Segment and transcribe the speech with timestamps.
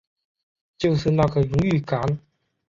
[0.79, 2.01] 就是那个荣誉感